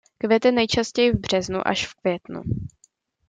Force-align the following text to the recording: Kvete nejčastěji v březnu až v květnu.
Kvete 0.17 0.51
nejčastěji 0.51 1.11
v 1.11 1.19
březnu 1.19 1.67
až 1.67 1.87
v 1.87 1.93
květnu. 1.95 2.41